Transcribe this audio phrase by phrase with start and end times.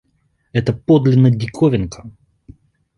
[0.51, 2.09] Это подлинно диковинка!